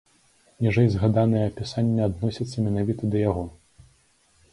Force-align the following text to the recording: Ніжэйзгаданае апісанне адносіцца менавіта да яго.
Ніжэйзгаданае 0.67 1.43
апісанне 1.49 2.01
адносіцца 2.09 2.57
менавіта 2.69 3.03
да 3.17 3.23
яго. 3.29 3.43